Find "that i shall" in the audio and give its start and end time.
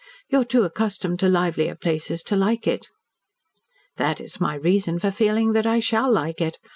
5.53-6.11